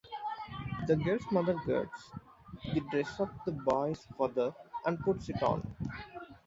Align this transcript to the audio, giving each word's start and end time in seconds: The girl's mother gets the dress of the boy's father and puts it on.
The 0.87 0.95
girl's 0.95 1.31
mother 1.31 1.53
gets 1.67 2.09
the 2.73 2.79
dress 2.89 3.19
of 3.19 3.29
the 3.45 3.51
boy's 3.51 4.07
father 4.17 4.51
and 4.83 4.99
puts 4.99 5.29
it 5.29 5.43
on. 5.43 5.75